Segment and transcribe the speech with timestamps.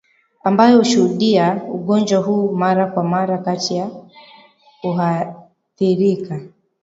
[0.43, 3.89] ambayo hushuhudia ugonjwa huu mara kwa mara kati ya
[4.81, 6.41] huathirika